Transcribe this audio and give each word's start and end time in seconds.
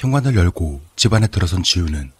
현관을 0.00 0.34
열고 0.34 0.80
집 0.96 1.12
안에 1.12 1.26
들어선 1.26 1.62
지우는 1.62 2.10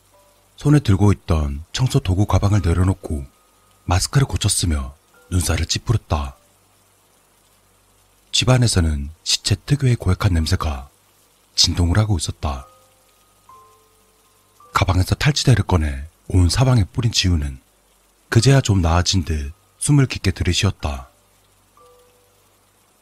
손에 0.57 0.81
들고 0.81 1.13
있던 1.13 1.65
청소 1.73 1.99
도구 1.99 2.27
가방을 2.27 2.61
내려놓고 2.63 3.25
마스크를 3.87 4.27
고쳤으며 4.27 4.95
눈살을 5.31 5.65
찌푸렸다. 5.65 6.37
집 8.33 8.51
안에서는 8.51 9.09
시체 9.25 9.55
특유의 9.55 9.97
고약한 9.97 10.35
냄새가 10.35 10.91
진동을 11.55 11.97
하고 11.97 12.19
있었다. 12.19 12.67
가방에서 14.75 15.15
탈취대를 15.15 15.65
꺼내 15.65 16.05
온 16.29 16.51
사방에 16.51 16.85
뿌린 16.85 17.11
지우는 17.11 17.63
그제야 18.29 18.61
좀 18.61 18.83
나아진 18.83 19.25
듯 19.25 19.55
숨을 19.79 20.05
깊게 20.05 20.33
들이쉬었다. 20.33 21.09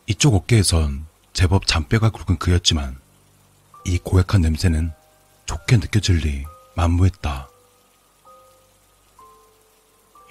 이쪽 0.06 0.37
어깨에선 0.37 1.04
제법 1.32 1.66
잔뼈가 1.66 2.10
굵은 2.10 2.38
그였지만 2.38 3.07
이 3.88 3.97
고약한 3.97 4.42
냄새는 4.42 4.92
좋게 5.47 5.78
느껴질 5.78 6.19
리 6.19 6.45
만무했다. 6.74 7.48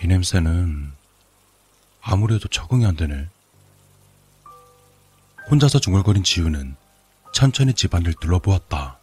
이 0.04 0.06
냄새는 0.06 0.94
아무래도 2.02 2.48
적응이 2.50 2.86
안 2.86 2.96
되네. 2.96 3.28
혼자서 5.50 5.80
중얼거린 5.80 6.24
지우는 6.24 6.76
천천히 7.34 7.74
집안을 7.74 8.14
둘러보았다. 8.22 9.00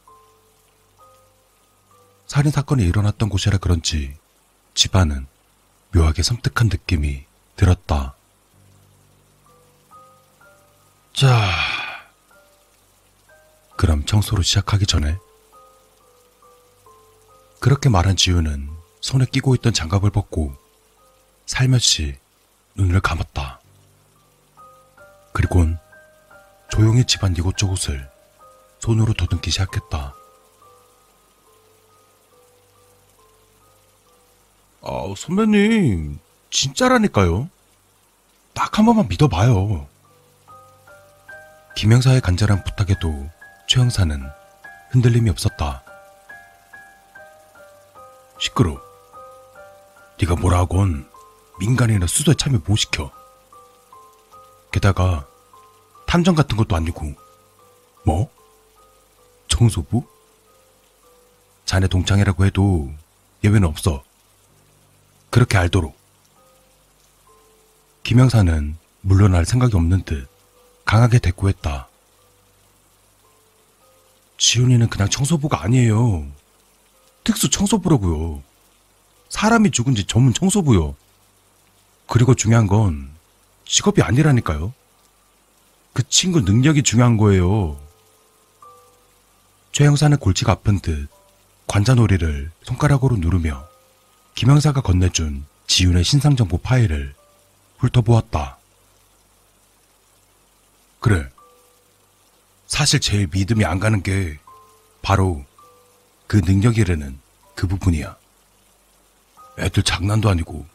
살인 2.29 2.53
사건이 2.53 2.85
일어났던 2.85 3.29
곳이라 3.31 3.59
그런지 3.59 4.17
집안은 4.75 5.27
묘하게 5.93 6.23
섬뜩한 6.23 6.69
느낌이 6.69 7.25
들었다. 7.57 8.15
자, 11.13 11.74
그럼 13.77 14.05
청소를 14.05 14.45
시작하기 14.45 14.87
전에 14.87 15.19
그렇게 17.61 17.89
말한 17.89 18.17
지우는 18.17 18.71
손에 19.01 19.27
끼고 19.27 19.55
있던 19.57 19.73
장갑을 19.73 20.11
벗고 20.11 20.55
살며시 21.47 22.17
눈을 22.77 23.01
감았다. 23.01 23.61
그리곤 25.33 25.79
조용히 26.71 27.05
집안 27.05 27.35
이곳저곳을 27.37 28.09
손으로 28.81 29.15
더듬기 29.15 29.51
시작했다. 29.51 30.15
아, 34.83 35.15
선배님, 35.17 36.19
진짜라니까요. 36.51 37.49
딱 38.53 38.79
한 38.79 38.87
번만 38.87 39.09
믿어봐요. 39.09 39.89
김영사의 41.77 42.21
간절한 42.21 42.63
부탁에도 42.65 43.29
최 43.75 43.81
형사는 43.81 44.23
흔들림이 44.91 45.31
없었다. 45.31 45.83
시끄러. 48.39 48.81
네가 50.21 50.37
뭐라 50.37 50.61
하건 50.61 51.11
민간인이나 51.59 52.07
수사에 52.07 52.37
참여 52.37 52.61
못 52.65 52.77
시켜. 52.77 53.11
게다가 54.71 55.27
탐정 56.07 56.37
같은 56.37 56.57
것도 56.57 56.77
아니고 56.77 57.15
뭐? 58.05 58.31
청소부? 59.49 60.07
자네 61.65 61.89
동창이라고 61.89 62.47
해도 62.47 62.93
예외는 63.43 63.67
없어. 63.67 64.05
그렇게 65.31 65.59
알도록. 65.59 65.99
김영사는 68.05 68.77
물러날 69.01 69.45
생각이 69.45 69.75
없는 69.75 70.05
듯 70.05 70.29
강하게 70.85 71.19
대꾸했다. 71.19 71.89
지훈이는 74.45 74.89
그냥 74.91 75.09
청소부가 75.09 75.63
아니에요. 75.63 76.27
특수 77.25 77.49
청소부라고요. 77.49 78.43
사람이 79.31 79.71
죽은지 79.71 80.05
전문 80.05 80.35
청소부요. 80.35 80.95
그리고 82.07 82.35
중요한 82.35 82.67
건 82.67 83.09
직업이 83.65 84.03
아니라니까요. 84.03 84.75
그 85.95 86.07
친구 86.11 86.43
능력이 86.43 86.83
중요한 86.83 87.17
거예요. 87.17 87.81
최 89.73 89.87
형사는 89.87 90.15
골치가 90.19 90.53
아픈 90.53 90.79
듯 90.81 91.09
관자놀이를 91.67 92.51
손가락으로 92.65 93.17
누르며 93.17 93.67
김영사가 94.35 94.83
건네준 94.83 95.47
지훈의 95.67 96.05
신상정보 96.05 96.59
파일을 96.59 97.15
훑어보았다. 97.79 98.59
그래. 101.01 101.34
사실 102.67 103.01
제일 103.01 103.29
믿음이 103.31 103.65
안 103.65 103.79
가는 103.79 104.03
게 104.03 104.39
바로 105.03 105.45
그 106.27 106.37
능력이라는 106.45 107.19
그 107.55 107.67
부분이야. 107.67 108.17
애들 109.59 109.83
장난도 109.83 110.29
아니고 110.29 110.67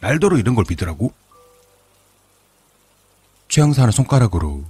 날더러 0.00 0.38
이런 0.38 0.54
걸 0.54 0.64
믿으라고? 0.68 1.12
최영사는 3.48 3.90
손가락으로 3.90 4.64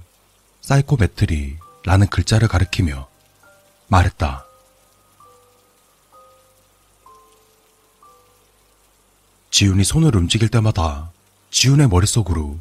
사이코메트리라는 0.61 2.07
글자를 2.09 2.47
가리키며 2.47 3.07
말했다. 3.87 4.45
지훈이 9.51 9.83
손을 9.83 10.15
움직일 10.15 10.49
때마다 10.49 11.11
지훈의 11.51 11.87
머릿속으로 11.89 12.59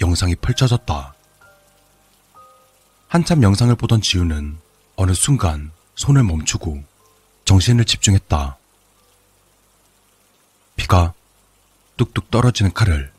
영상이 0.00 0.34
펼쳐졌다. 0.36 1.11
한참 3.12 3.42
영상을 3.42 3.74
보던 3.74 4.00
지훈은 4.00 4.58
어느 4.96 5.12
순간 5.12 5.70
손을 5.96 6.22
멈추고 6.22 6.82
정신을 7.44 7.84
집중했다. 7.84 8.56
비가 10.76 11.12
뚝뚝 11.98 12.30
떨어지는 12.30 12.72
칼을 12.72 13.12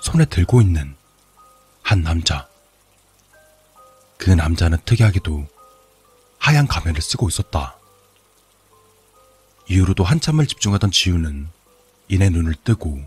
손에 0.00 0.24
들고 0.24 0.62
있는 0.62 0.96
한 1.82 2.02
남자. 2.02 2.48
그 4.16 4.30
남자는 4.30 4.78
특이하게도 4.86 5.48
하얀 6.38 6.66
가면을 6.66 7.02
쓰고 7.02 7.28
있었다. 7.28 7.76
이후로도 9.68 10.02
한참을 10.02 10.46
집중하던 10.46 10.90
지우는 10.92 11.50
이내 12.08 12.30
눈을 12.30 12.54
뜨고 12.64 13.06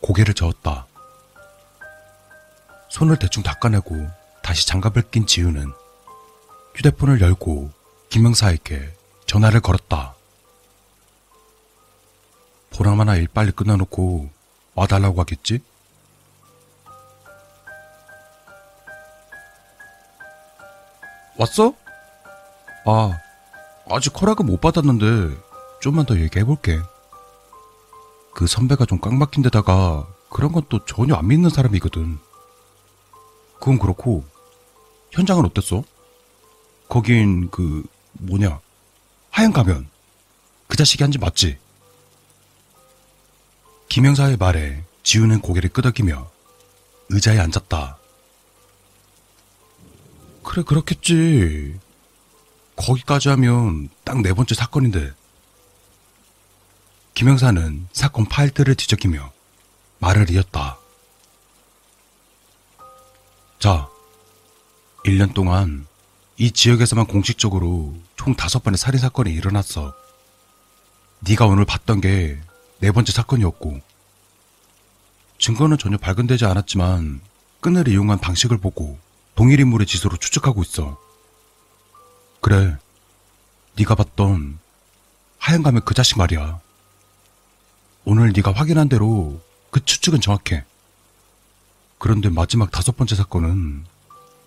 고개를 0.00 0.34
저었다. 0.34 0.88
손을 2.88 3.20
대충 3.20 3.44
닦아내고 3.44 4.17
다시 4.48 4.66
장갑을 4.66 5.10
낀 5.10 5.26
지우는 5.26 5.74
휴대폰을 6.74 7.20
열고 7.20 7.70
김명사에게 8.08 8.96
전화를 9.26 9.60
걸었다. 9.60 10.14
보나마나 12.70 13.16
일 13.16 13.28
빨리 13.28 13.52
끝나놓고 13.52 14.30
와달라고 14.74 15.20
하겠지? 15.20 15.60
왔어? 21.36 21.74
아, 22.86 23.20
아직 23.90 24.18
허락은 24.18 24.46
못 24.46 24.62
받았는데 24.62 25.36
좀만 25.82 26.06
더 26.06 26.18
얘기해볼게. 26.18 26.80
그 28.32 28.46
선배가 28.46 28.86
좀 28.86 28.98
깡막힌 28.98 29.42
데다가 29.42 30.08
그런 30.30 30.52
건 30.52 30.62
또 30.70 30.82
전혀 30.86 31.16
안 31.16 31.28
믿는 31.28 31.50
사람이거든. 31.50 32.18
그건 33.60 33.78
그렇고 33.78 34.24
현장은 35.12 35.44
어땠어? 35.46 35.82
거긴 36.88 37.50
그 37.50 37.84
뭐냐 38.12 38.60
하얀 39.30 39.52
가면 39.52 39.88
그 40.66 40.76
자식이 40.76 41.02
한 41.02 41.10
짓 41.12 41.18
맞지? 41.18 41.58
김영사의 43.88 44.36
말에 44.36 44.84
지우는 45.02 45.40
고개를 45.40 45.70
끄덕이며 45.70 46.30
의자에 47.10 47.38
앉았다. 47.38 47.96
그래 50.44 50.62
그렇겠지. 50.62 51.78
거기까지 52.76 53.30
하면 53.30 53.88
딱 54.04 54.18
네 54.20 54.32
번째 54.34 54.54
사건인데. 54.54 55.12
김영사는 57.14 57.88
사건 57.92 58.26
파일들을 58.26 58.74
뒤적이며 58.74 59.32
말을 59.98 60.30
이었다. 60.30 60.78
자, 63.58 63.88
1년 65.04 65.34
동안 65.34 65.86
이 66.36 66.50
지역에서만 66.50 67.06
공식적으로 67.06 67.96
총 68.16 68.34
다섯 68.34 68.62
번의 68.62 68.78
살인 68.78 69.00
사건이 69.00 69.32
일어났어. 69.32 69.94
네가 71.20 71.46
오늘 71.46 71.64
봤던 71.64 72.00
게 72.00 72.40
네 72.80 72.92
번째 72.92 73.12
사건이었고 73.12 73.80
증거는 75.38 75.78
전혀 75.78 75.96
발견되지 75.96 76.44
않았지만 76.44 77.20
끈을 77.60 77.88
이용한 77.88 78.20
방식을 78.20 78.58
보고 78.58 78.98
동일 79.34 79.60
인물의 79.60 79.86
지수로 79.86 80.16
추측하고 80.16 80.62
있어. 80.62 80.98
그래, 82.40 82.76
네가 83.76 83.94
봤던 83.96 84.58
하얀 85.38 85.62
가면 85.62 85.84
그 85.84 85.94
자식 85.94 86.18
말이야. 86.18 86.60
오늘 88.04 88.32
네가 88.34 88.52
확인한 88.52 88.88
대로 88.88 89.40
그 89.70 89.84
추측은 89.84 90.20
정확해. 90.20 90.64
그런데 91.98 92.28
마지막 92.28 92.70
다섯 92.70 92.96
번째 92.96 93.16
사건은 93.16 93.84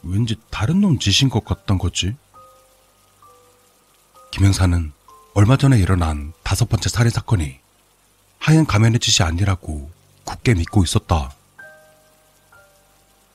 왠지 0.04 0.36
다른 0.50 0.82
놈 0.82 1.00
짓인 1.00 1.30
것 1.30 1.46
같단 1.46 1.78
거지. 1.78 2.16
김영사는 4.32 4.92
얼마 5.34 5.58
전에 5.58 5.78
일어난 5.78 6.34
다섯 6.44 6.68
번째 6.68 6.90
살인 6.90 7.10
사건이 7.10 7.60
하얀 8.40 8.66
가면의 8.66 9.00
짓이 9.00 9.26
아니라고 9.26 9.92
굳게 10.24 10.56
믿고 10.56 10.84
있었다. 10.84 11.34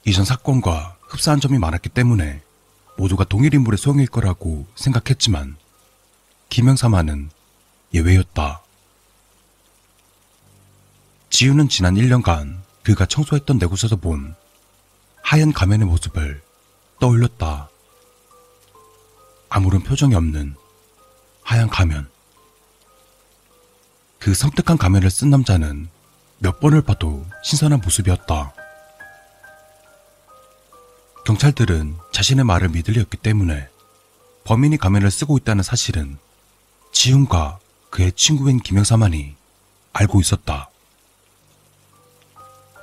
이전 0.04 0.24
사건과 0.24 0.96
흡사한 1.08 1.40
점이 1.40 1.58
많았기 1.58 1.88
때문에 1.90 2.42
모두가 2.96 3.24
동일 3.24 3.54
인물의 3.54 3.78
소형일 3.78 4.08
거라고 4.08 4.66
생각했지만 4.74 5.56
김영사만은 6.48 7.30
예외였다. 7.92 8.62
지우는 11.30 11.68
지난 11.68 11.94
1년간 11.94 12.60
그가 12.82 13.04
청소했던 13.06 13.58
내 13.58 13.66
곳에서 13.66 13.96
본 13.96 14.34
하얀 15.22 15.52
가면의 15.52 15.86
모습을 15.86 16.45
떠올렸다. 17.00 17.68
아무런 19.48 19.82
표정이 19.82 20.14
없는 20.14 20.56
하얀 21.42 21.68
가면. 21.68 22.08
그 24.18 24.34
섬뜩한 24.34 24.76
가면을 24.78 25.10
쓴 25.10 25.30
남자는 25.30 25.88
몇 26.38 26.60
번을 26.60 26.82
봐도 26.82 27.24
신선한 27.44 27.80
모습이었다. 27.80 28.52
경찰들은 31.24 31.96
자신의 32.12 32.44
말을 32.44 32.68
믿으려었기 32.68 33.16
때문에 33.18 33.68
범인이 34.44 34.76
가면을 34.76 35.10
쓰고 35.10 35.38
있다는 35.38 35.62
사실은 35.62 36.18
지훈과 36.92 37.58
그의 37.90 38.12
친구인 38.12 38.60
김영사만이 38.60 39.34
알고 39.92 40.20
있었다. 40.20 40.70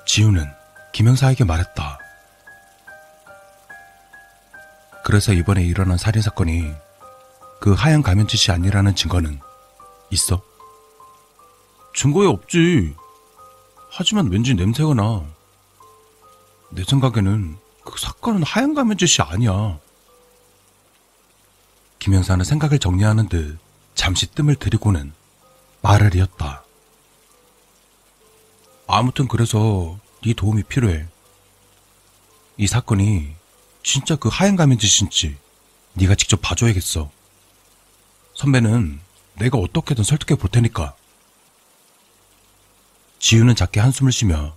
지훈은 0.06 0.46
김영사에게 0.92 1.44
말했다. 1.44 2.03
그래서 5.04 5.34
이번에 5.34 5.64
일어난 5.64 5.98
살인사건이 5.98 6.74
그 7.60 7.74
하얀 7.74 8.02
가면 8.02 8.28
짓이 8.28 8.54
아니라는 8.54 8.96
증거는 8.96 9.40
있어? 10.10 10.42
증거에 11.96 12.28
없지. 12.28 12.96
하지만 13.92 14.32
왠지 14.32 14.54
냄새가 14.56 14.94
나. 14.94 15.24
내 16.72 16.84
생각에는 16.84 17.58
그 17.84 18.00
사건은 18.00 18.44
하얀 18.44 18.74
가면 18.74 18.98
짓이 18.98 19.26
아니야. 19.28 19.78
김영사는 22.00 22.44
생각을 22.44 22.80
정리하는 22.80 23.30
듯 23.30 23.58
잠시 23.96 24.28
뜸을 24.28 24.56
들이고는 24.56 25.14
말을 25.82 26.16
이었다. 26.16 26.64
아무튼 28.88 29.28
그래서 29.28 29.98
네 30.24 30.34
도움이 30.34 30.64
필요해. 30.64 31.06
이 32.58 32.68
사건이 32.68 33.36
진짜 33.84 34.16
그 34.16 34.30
하얀 34.30 34.56
가면 34.56 34.80
짓인지 34.80 35.38
네가 35.94 36.16
직접 36.16 36.42
봐줘야겠어. 36.42 37.12
선배는 38.36 39.00
내가 39.36 39.58
어떻게든 39.58 40.04
설득해 40.04 40.40
볼 40.40 40.50
테니까. 40.50 40.96
지우는 43.20 43.56
작게 43.56 43.80
한숨을 43.80 44.12
쉬며 44.12 44.56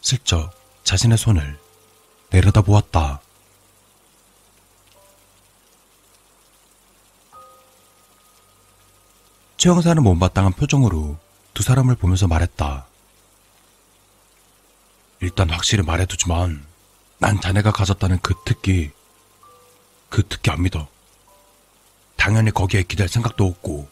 슬쩍 0.00 0.52
자신의 0.84 1.18
손을 1.18 1.58
내려다 2.30 2.62
보았다. 2.62 3.20
최영사는 9.58 10.02
못마땅한 10.02 10.54
표정으로 10.54 11.18
두 11.54 11.62
사람을 11.62 11.94
보면서 11.94 12.26
말했다. 12.26 12.86
일단 15.20 15.50
확실히 15.50 15.84
말해두지만 15.84 16.71
난 17.22 17.40
자네가 17.40 17.70
가졌다는 17.70 18.18
그 18.20 18.34
특기, 18.44 18.90
그 20.08 20.26
특기 20.26 20.50
안 20.50 20.60
믿어. 20.60 20.88
당연히 22.16 22.50
거기에 22.50 22.82
기댈 22.82 23.06
생각도 23.08 23.46
없고, 23.46 23.88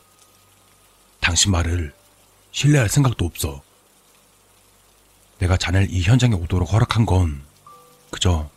당신 1.21 1.53
말을 1.53 1.94
신뢰할 2.50 2.88
생각도 2.88 3.25
없어. 3.25 3.62
내가 5.38 5.56
자네를 5.56 5.93
이 5.93 6.03
현장에 6.03 6.35
오도록 6.35 6.73
허락한 6.73 7.06
건 7.06 7.44
그저 8.11 8.50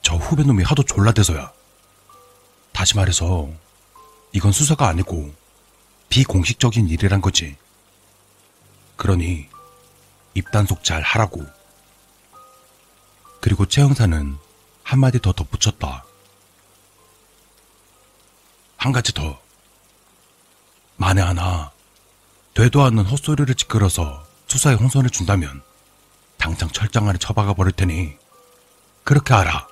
저 0.00 0.14
후배놈이 0.14 0.62
하도 0.62 0.84
졸라대서야. 0.84 1.52
다시 2.72 2.94
말해서 2.94 3.50
이건 4.30 4.52
수사가 4.52 4.86
아니고 4.86 5.34
비공식적인 6.08 6.88
일이란 6.88 7.20
거지. 7.20 7.56
그러니 8.94 9.48
입단속 10.34 10.84
잘 10.84 11.02
하라고. 11.02 11.44
그리고 13.44 13.66
최 13.66 13.82
형사는 13.82 14.38
한마디 14.84 15.20
더 15.20 15.32
덧붙였다. 15.32 16.02
한 18.78 18.90
가지 18.90 19.12
더. 19.12 19.38
만에 20.96 21.20
하나 21.20 21.70
되도 22.54 22.82
않는 22.84 23.04
헛소리를 23.04 23.54
찌끄러서 23.54 24.24
수사에 24.46 24.72
혼선을 24.72 25.10
준다면 25.10 25.62
당장 26.38 26.70
철장 26.70 27.06
안에 27.06 27.18
처박아 27.18 27.52
버릴 27.52 27.72
테니 27.72 28.16
그렇게 29.04 29.34
알아. 29.34 29.68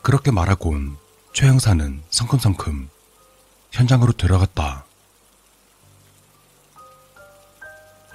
그렇게 0.00 0.30
말하곤 0.30 0.96
최 1.34 1.48
형사는 1.48 2.02
성큼성큼 2.08 2.88
현장으로 3.72 4.12
들어갔다. 4.12 4.86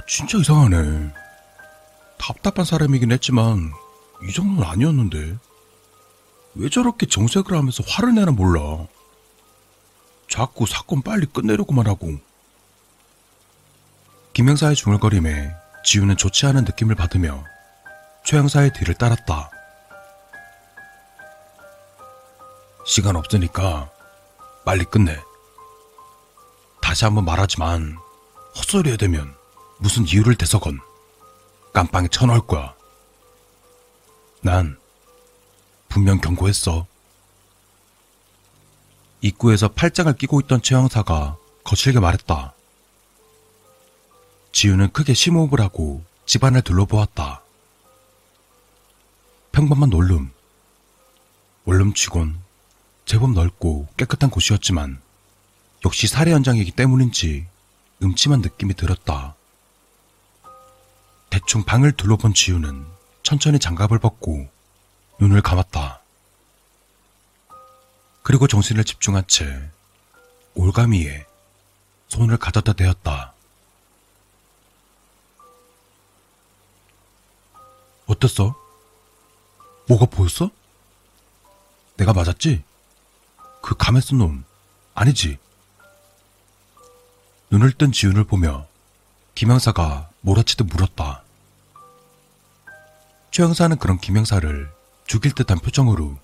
진짜 0.07 0.39
이상하네. 0.39 1.26
답답한 2.17 2.65
사람이긴 2.65 3.11
했지만 3.11 3.71
이 4.23 4.33
정도는 4.33 4.63
아니었는데 4.63 5.37
왜 6.55 6.69
저렇게 6.69 7.05
정색을 7.05 7.55
하면서 7.55 7.83
화를 7.87 8.15
내나 8.15 8.31
몰라. 8.31 8.87
자꾸 10.29 10.65
사건 10.65 11.01
빨리 11.01 11.25
끝내려고만 11.25 11.87
하고. 11.87 12.17
김영사의 14.33 14.75
중얼거림에 14.75 15.51
지우는 15.83 16.17
좋지 16.17 16.45
않은 16.47 16.63
느낌을 16.65 16.95
받으며 16.95 17.43
최영사의 18.25 18.73
뒤를 18.73 18.93
따랐다. 18.95 19.49
시간 22.85 23.15
없으니까 23.15 23.89
빨리 24.65 24.83
끝내. 24.85 25.17
다시 26.81 27.05
한번 27.05 27.25
말하지만 27.25 27.97
헛소리 28.57 28.91
해대면 28.91 29.35
무슨 29.77 30.05
이유를 30.07 30.35
대서건 30.35 30.79
깜빵에 31.73 32.07
쳐넣을 32.09 32.41
거야. 32.41 32.75
난 34.41 34.77
분명 35.89 36.19
경고했어. 36.19 36.85
입구에서 39.21 39.67
팔짱을 39.69 40.15
끼고 40.17 40.41
있던 40.41 40.61
최 40.61 40.75
형사가 40.75 41.37
거칠게 41.63 41.99
말했다. 41.99 42.53
지우는 44.51 44.91
크게 44.91 45.13
심호흡을 45.13 45.61
하고 45.61 46.03
집안을 46.25 46.61
둘러보았다. 46.61 47.41
평범한 49.51 49.91
원룸. 49.91 50.31
원룸치곤 51.65 52.39
제법 53.05 53.31
넓고 53.31 53.87
깨끗한 53.97 54.29
곳이었지만 54.29 55.01
역시 55.85 56.07
살해 56.07 56.33
현장이기 56.33 56.71
때문인지 56.71 57.47
음침한 58.03 58.41
느낌이 58.41 58.73
들었다. 58.73 59.36
대충 61.37 61.63
방을 61.63 61.91
둘러본 61.91 62.33
지우는 62.33 62.83
천천히 63.21 63.59
장갑을 63.59 63.99
벗고 63.99 64.49
눈을 65.19 65.43
감았다. 65.43 66.01
그리고 68.23 68.47
정신을 68.47 68.83
집중한 68.83 69.23
채 69.27 69.69
올가미에 70.55 71.27
손을 72.07 72.37
가져다 72.37 72.73
대었다. 72.73 73.33
어땠어? 78.07 78.59
뭐가 79.87 80.07
보였어? 80.07 80.49
내가 81.97 82.13
맞았지? 82.13 82.63
그 83.61 83.75
감에 83.77 84.01
쓴 84.01 84.17
놈, 84.17 84.43
아니지? 84.95 85.37
눈을 87.51 87.73
뜬 87.73 87.91
지훈을 87.91 88.23
보며 88.23 88.65
김영사가 89.35 90.09
몰아치듯 90.21 90.65
물었다. 90.65 91.26
최 93.37 93.43
형사는 93.43 93.77
그런 93.77 93.99
김영사를 93.99 94.73
죽일 95.05 95.31
듯한 95.33 95.59
표정으로 95.59 96.17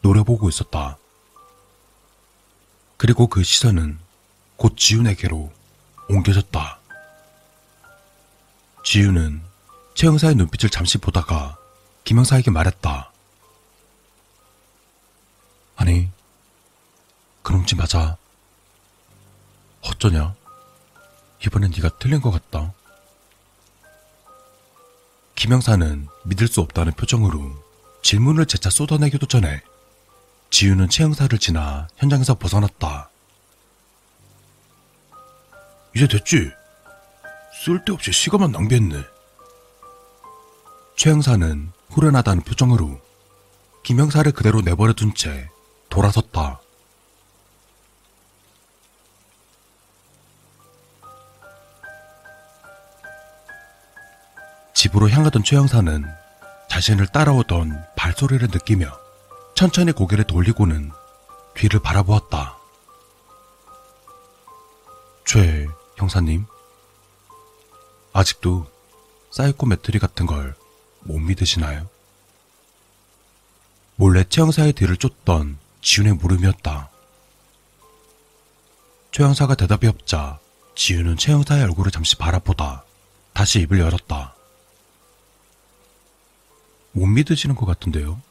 노려보고 0.00 0.48
있었다. 0.48 0.96
그리고 2.96 3.26
그 3.26 3.42
시선은 3.42 3.98
곧 4.56 4.74
지훈에게로 4.74 5.52
옮겨졌다. 6.08 6.78
지훈은 8.86 9.42
최 9.94 10.06
형사의 10.06 10.34
눈빛을 10.36 10.70
잠시 10.70 10.96
보다가 10.96 11.58
김 12.04 12.16
형사에게 12.16 12.50
말했다. 12.50 13.12
아니, 15.76 16.08
그놈지 17.42 17.74
맞아. 17.76 18.16
어쩌냐? 19.82 20.34
이번엔 21.44 21.72
네가 21.76 21.98
틀린 21.98 22.22
것 22.22 22.30
같다. 22.30 22.72
김영사는 25.36 26.08
믿을 26.24 26.48
수 26.48 26.60
없다는 26.62 26.92
표정으로 26.94 27.52
질문을 28.02 28.46
재차 28.46 28.70
쏟아내기도 28.70 29.26
전에 29.26 29.62
지우는 30.50 30.88
최 30.88 31.04
형사를 31.04 31.38
지나 31.38 31.88
현장에서 31.96 32.34
벗어났다. 32.36 33.10
이제 35.94 36.08
됐지? 36.08 36.50
쓸데없이 37.64 38.12
시간만 38.12 38.52
낭비했네. 38.52 39.04
최 40.96 41.10
형사는 41.10 41.70
후련하다는 41.90 42.42
표정으로 42.42 43.00
김 43.82 44.00
형사를 44.00 44.30
그대로 44.32 44.62
내버려둔 44.62 45.14
채 45.14 45.48
돌아섰다. 45.90 46.60
집으로 54.76 55.08
향하던 55.08 55.42
최 55.42 55.56
형사는 55.56 56.04
자신을 56.68 57.06
따라오던 57.08 57.84
발소리를 57.96 58.46
느끼며 58.48 58.86
천천히 59.54 59.92
고개를 59.92 60.24
돌리고는 60.24 60.92
뒤를 61.54 61.80
바라보았다. 61.80 62.56
최 65.24 65.66
형사님, 65.96 66.44
아직도 68.12 68.66
psychometry 69.30 69.98
같은 69.98 70.26
걸 70.26 70.54
못 71.06 71.18
믿으시나요? 71.18 71.88
몰래 73.96 74.24
최 74.28 74.42
형사의 74.42 74.72
뒤를 74.72 74.96
쫓던 74.96 75.58
지훈의 75.80 76.14
물음이었다. 76.14 76.90
최 79.12 79.22
형사가 79.22 79.54
대답이 79.54 79.86
없자 79.86 80.38
지훈은 80.74 81.16
최 81.16 81.32
형사의 81.32 81.62
얼굴을 81.64 81.90
잠시 81.90 82.16
바라보다 82.16 82.84
다시 83.32 83.60
입을 83.60 83.78
열었다. 83.78 84.34
못 86.96 87.04
믿으시는 87.04 87.54
것 87.56 87.66
같은데요? 87.66 88.22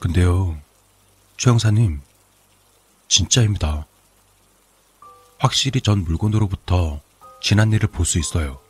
근데요, 0.00 0.60
최 1.36 1.50
형사님, 1.50 2.02
진짜입니다. 3.06 3.86
확실히 5.38 5.80
전 5.80 6.02
물건으로부터 6.02 7.00
지난 7.40 7.72
일을 7.72 7.88
볼 7.88 8.04
수 8.06 8.18
있어요. 8.18 8.60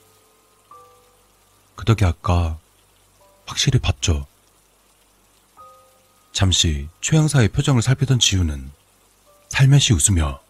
그 1.77 1.87
덕에 1.87 2.05
아까 2.05 2.59
확실히 3.47 3.79
봤죠. 3.79 4.27
잠시 6.33 6.91
최 7.01 7.17
형사의 7.17 7.49
표정을 7.49 7.81
살피던 7.81 8.19
지우는 8.19 8.71
살며시 9.49 9.95
웃으며 9.95 10.43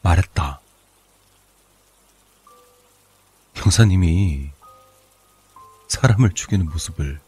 말했다. 0.00 0.58
형사님이 3.56 4.50
사람을 5.88 6.32
죽이는 6.32 6.64
모습을 6.70 7.20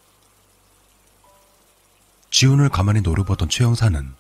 지훈을 2.35 2.69
가만히 2.69 3.01
노려보던 3.01 3.49
최 3.49 3.63
형사는 3.63 4.13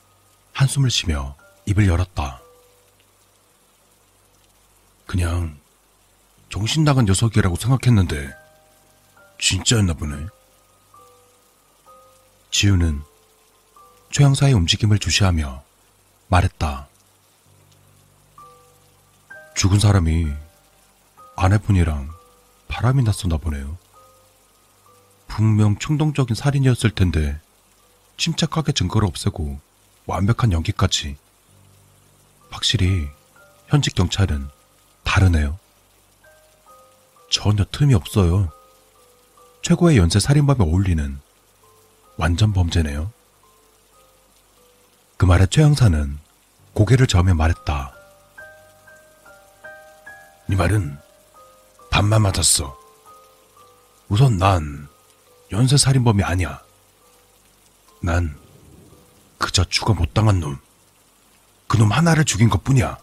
한숨을 0.52 0.88
쉬며 0.88 1.34
입을 1.66 1.88
열었다. 1.88 2.40
그냥 5.04 5.58
정신 6.48 6.84
나간 6.84 7.06
녀석이라고 7.06 7.56
생각했는데 7.56 8.32
진짜였나 9.40 9.94
보네. 9.94 10.28
지우는 12.52 13.02
최 14.12 14.22
형사의 14.22 14.54
움직임을 14.54 15.00
주시하며 15.00 15.64
말했다. 16.28 16.86
죽은 19.56 19.80
사람이 19.80 20.32
아내분이랑 21.34 22.12
바람이 22.68 23.02
났었나 23.02 23.38
보네요. 23.38 23.76
분명 25.26 25.76
충동적인 25.80 26.36
살인이었을 26.36 26.92
텐데 26.92 27.40
침착하게 28.16 28.72
증거를 28.72 29.06
없애고 29.08 29.58
완벽한 30.06 30.52
연기까지. 30.52 31.16
확실히 32.50 33.08
현직 33.68 33.94
경찰은 33.94 34.48
다르네요. 35.02 35.58
전혀 37.30 37.64
틈이 37.64 37.94
없어요. 37.94 38.50
최고의 39.62 39.96
연쇄 39.98 40.20
살인범에 40.20 40.58
어울리는 40.60 41.18
완전 42.16 42.52
범죄네요. 42.52 43.10
그 45.16 45.24
말에 45.24 45.46
최 45.46 45.62
형사는 45.62 46.18
고개를 46.74 47.06
저으며 47.06 47.34
말했다. 47.34 47.92
네 50.46 50.56
말은 50.56 50.98
반만 51.90 52.22
맞았어. 52.22 52.78
우선 54.08 54.36
난 54.36 54.88
연쇄 55.50 55.76
살인범이 55.76 56.22
아니야. 56.22 56.63
난 58.04 58.38
그저 59.38 59.64
죽어 59.64 59.94
못 59.94 60.12
당한 60.12 60.38
놈. 60.40 60.58
그 61.66 61.78
놈 61.78 61.90
하나를 61.90 62.24
죽인 62.24 62.50
것 62.50 62.62
뿐이야. 62.62 62.98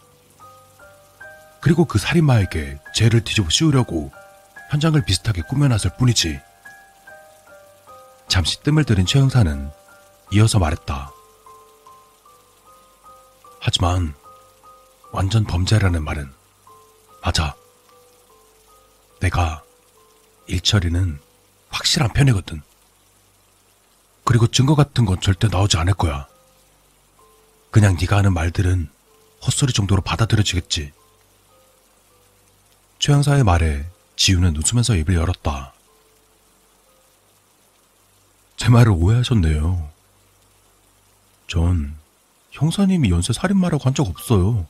그리고 1.59 1.85
그 1.85 1.97
살인마에게 1.99 2.77
죄를 2.95 3.21
뒤집어 3.23 3.49
씌우려고 3.49 4.11
현장을 4.69 5.03
비슷하게 5.03 5.41
꾸며놨을 5.49 5.97
뿐이지. 5.97 6.39
잠시 8.27 8.61
뜸을 8.63 8.85
들인 8.85 9.05
최 9.05 9.19
형사는 9.19 9.69
이어서 10.31 10.57
말했다. 10.59 11.11
하지만 13.59 14.13
완전 15.11 15.43
범죄라는 15.43 16.03
말은 16.03 16.31
맞아. 17.21 17.55
내가 19.19 19.63
일처리는 20.47 21.19
확실한 21.69 22.13
편이거든. 22.13 22.61
그리고 24.31 24.47
증거 24.47 24.75
같은 24.75 25.03
건 25.03 25.19
절대 25.19 25.49
나오지 25.49 25.75
않을 25.75 25.93
거야. 25.93 26.25
그냥 27.69 27.97
네가 27.99 28.15
하는 28.15 28.33
말들은 28.33 28.89
헛소리 29.45 29.73
정도로 29.73 30.01
받아들여지겠지. 30.03 30.93
최 32.97 33.11
형사의 33.11 33.43
말에 33.43 33.85
지우는 34.15 34.55
웃으면서 34.55 34.95
입을 34.95 35.15
열었다. 35.15 35.73
제 38.55 38.69
말을 38.69 38.93
오해하셨네요. 38.93 39.89
전 41.49 41.97
형사님이 42.51 43.09
연쇄 43.09 43.33
살인마라고 43.33 43.83
한 43.83 43.93
적 43.93 44.07
없어요. 44.07 44.65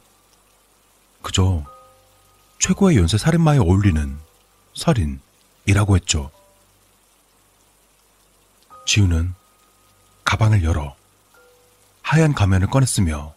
그저 1.22 1.63
최고의 2.58 2.98
연쇄 2.98 3.20
살인마에 3.20 3.60
어울리는 3.60 4.18
살인이라고 4.74 5.98
했죠. 5.98 6.32
지우는 8.88 9.36
가방을 10.24 10.63
열어 10.63 10.96
하얀 12.01 12.34
가면을 12.34 12.68
꺼냈으며 12.68 13.34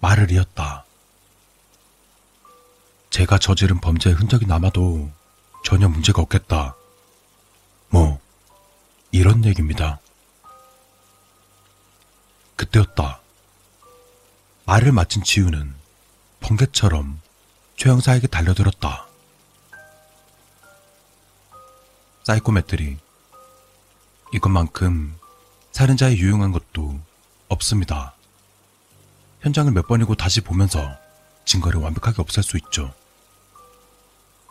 말을 0.00 0.30
이었다. 0.30 0.84
제가 3.10 3.38
저지른 3.38 3.80
범죄의 3.80 4.14
흔적이 4.14 4.46
남아도 4.46 5.10
전혀 5.64 5.88
문제가 5.88 6.20
없겠다. 6.20 6.76
뭐, 7.88 8.20
이런 9.10 9.44
얘기입니다. 9.44 10.00
그때였다. 12.56 13.20
말을 14.66 14.92
마친 14.92 15.22
지우는 15.22 15.74
번개처럼 16.40 17.20
최 17.76 17.88
형사에게 17.88 18.26
달려들었다. 18.26 19.06
psychometry. 22.24 22.98
이것만큼 24.32 25.18
살인자에 25.76 26.16
유용한 26.16 26.52
것도 26.52 26.98
없습니다. 27.48 28.14
현장을 29.42 29.70
몇 29.72 29.86
번이고 29.86 30.14
다시 30.14 30.40
보면서 30.40 30.96
증거를 31.44 31.80
완벽하게 31.80 32.22
없앨 32.22 32.42
수 32.42 32.56
있죠. 32.56 32.94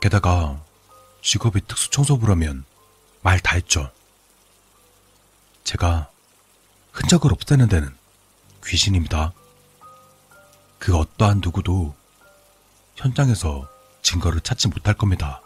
게다가 0.01 0.63
직업이 1.23 1.61
특수청소부라면 1.61 2.63
말 3.23 3.39
다 3.39 3.55
했죠. 3.55 3.89
제가 5.63 6.11
흔적을 6.91 7.33
없애는 7.33 7.69
데는 7.69 7.89
귀신입니다. 8.63 9.33
그 10.77 10.95
어떠한 10.95 11.41
누구도 11.43 11.95
현장에서 12.97 13.67
증거를 14.03 14.41
찾지 14.41 14.67
못할 14.67 14.93
겁니다. 14.93 15.41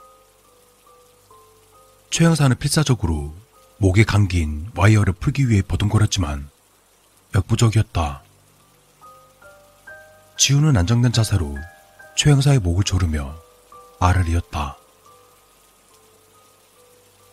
최 2.11 2.25
형사는 2.25 2.53
필사적으로 2.57 3.33
목에 3.79 4.03
감긴 4.03 4.69
와이어를 4.75 5.13
풀기 5.13 5.49
위해 5.49 5.61
버둥거렸지만 5.61 6.49
역부족이었다. 7.33 8.21
지우는 10.37 10.75
안정된 10.75 11.13
자세로 11.13 11.57
최 12.15 12.31
형사의 12.31 12.59
목을 12.59 12.83
조르며 12.83 13.35
말을 13.99 14.27
이었다. 14.27 14.77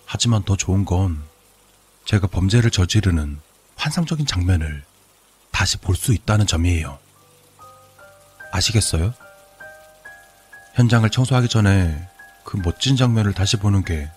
하지만 0.05 0.45
더 0.45 0.57
좋은 0.57 0.85
건 0.85 1.23
제가 2.05 2.29
범죄를 2.29 2.71
저지르는 2.71 3.41
환상적인 3.77 4.27
장면을 4.27 4.85
다시 5.51 5.79
볼 5.79 5.97
수 5.97 6.13
있다는 6.13 6.47
점이에요. 6.47 6.99
아시겠어요? 8.53 9.15
현장을 10.75 11.09
청소하기 11.11 11.49
전에 11.49 12.09
그 12.45 12.57
멋진 12.59 12.95
장면을 12.97 13.33
다시 13.33 13.57
보는 13.57 13.85
게 13.85 14.09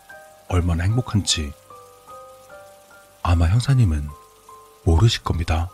얼마나 0.48 0.83
행복한지 0.83 1.51
아마 3.29 3.48
형사님은 3.48 4.09
모르실 4.86 5.21
겁니다. 5.21 5.69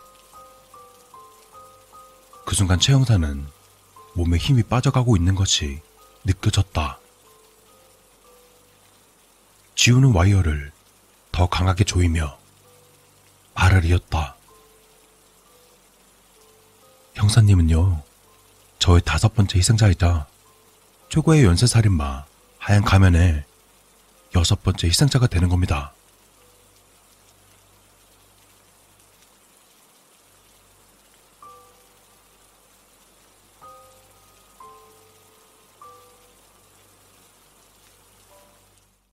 그 2.44 2.54
순간 2.54 2.78
최 2.78 2.92
형사는 2.92 3.46
몸에 4.12 4.36
힘이 4.36 4.62
빠져가고 4.62 5.16
있는 5.16 5.34
것이 5.34 5.80
느껴졌다. 6.24 6.98
지우는 9.74 10.12
와이어를 10.12 10.70
더 11.32 11.46
강하게 11.46 11.84
조이며 11.84 12.36
말을 13.54 13.86
이었다. 13.86 14.36
형사님은요, 17.14 18.02
저의 18.78 19.00
다섯 19.02 19.34
번째 19.34 19.56
희생자이자 19.56 20.26
최고의 21.08 21.44
연쇄살인마 21.44 22.26
하얀 22.58 22.84
가면의 22.84 23.46
여섯 24.34 24.62
번째 24.62 24.88
희생자가 24.88 25.26
되는 25.26 25.48
겁니다. 25.48 25.95